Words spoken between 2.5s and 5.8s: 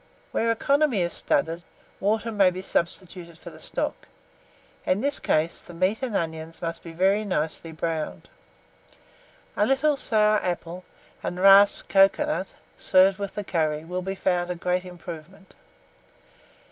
substituted for the stock; in this case, the